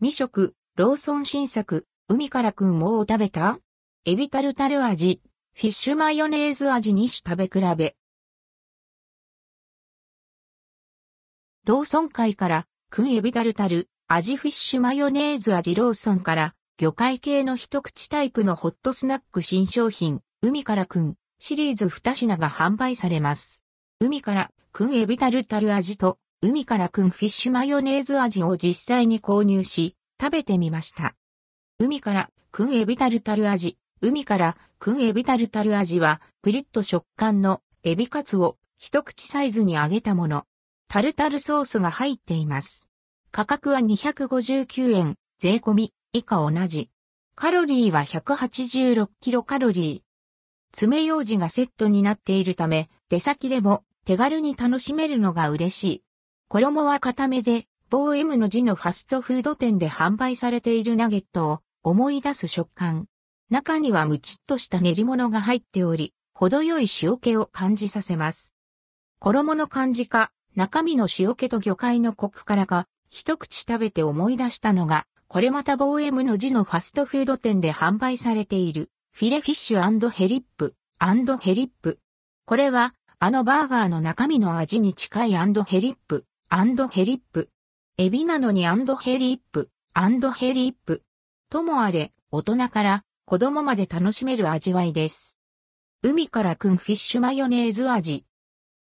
[0.00, 3.58] 未食、ローソン新作、海からくんもう食べた？
[4.04, 5.20] エビタルタル味、
[5.56, 7.96] フィッシュマヨネーズ味2種食べ比べ。
[11.64, 23.64] ローソン会から、くんエビタルタル、味フィッシュマヨネーズ味ローソンから、魚介系の一口タイプのホットスナック新商品、海からくん、シリーズ2品が販売されます。
[23.98, 31.16] 海からくんエビタルタル味と、海からくんフィッシュマヨネーズ味を実際に購入し、食べてみました。
[31.80, 40.44] 海からくんエビタルタル味、海からくんエビタルタル味は、プリッと食感のエビカツを一口サイズに揚げたもの。
[40.88, 42.88] タルタルソースが入っています。
[43.32, 46.88] 価格は259円、税込み、以下同じ。
[47.34, 50.08] カロリーは186キロカロリー。
[50.70, 56.02] 爪楊枝がセットになっているため、出先でも手軽に楽しめるのが嬉しい。
[56.50, 63.06] 衣は固めで、某 M の字のファストフード店で販売されているナゲットを思い出す食感。
[63.50, 68.56] 中にはムチっとした練り物が入っており、程よい塩気を感じさせます。
[69.18, 81.98] 衣の感じか、中身の塩気と魚介のコクからか、一口食べて思い出したのが、これまたボーエムの字のファストフード店で販売されている、フィレフィッシュヘリップ、ヘリップ。
[82.46, 87.50] これは、あのバーガーの中身の味に近いヘリップ、アンドヘリップ。
[87.98, 91.02] エビなのにアンドヘリップ、アンドヘリップ。
[91.50, 95.38] ともあれ、大人から子供まで楽しめる味わいです。
[96.02, 98.24] 海からくんフィッシュマヨネーズ味。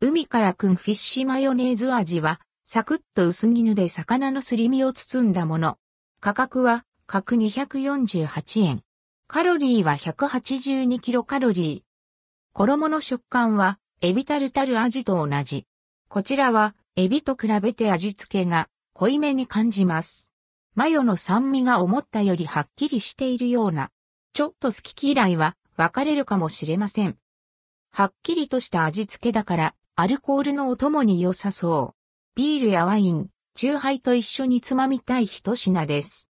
[0.00, 5.76] 海からくんフィッシュマヨネーズ味は、サクッと薄絹で魚のすり身を包んだもの。
[6.20, 8.82] 価格は、角248円。
[9.26, 12.54] カロリーは182キロカロリー。
[12.54, 15.66] 衣の食感は、エビタルタル味と同じ。
[16.08, 20.30] こちらは、エビと比べて味付けが濃いめに感じます。
[20.74, 23.90] マヨの酸味が思ったよりはっきりしているような。
[24.34, 27.16] ちょっと好き嫌いは分かれるかもしれません。
[27.92, 32.36] はっきりとした味付けだからアルコールのお供に良さそう。
[32.36, 36.28] ビールやワイン、チューハイと一緒につまみたい一品です。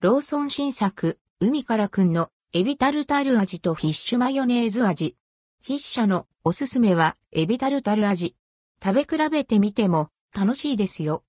[0.00, 5.16] ローソン新作、海からくんのエビタルタル味とフィッシュマヨネーズ味。
[5.64, 8.34] フィッシャのおすすめはエビタルタル味。
[8.84, 11.20] 食べ比べてみても楽しいですよ。